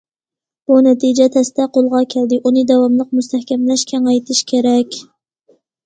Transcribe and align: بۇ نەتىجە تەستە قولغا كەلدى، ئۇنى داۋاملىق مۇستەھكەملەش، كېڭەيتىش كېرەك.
بۇ 0.71 0.77
نەتىجە 0.87 1.27
تەستە 1.35 1.67
قولغا 1.77 2.01
كەلدى، 2.15 2.41
ئۇنى 2.43 2.65
داۋاملىق 2.73 3.15
مۇستەھكەملەش، 3.21 3.87
كېڭەيتىش 3.95 4.45
كېرەك. 4.53 5.03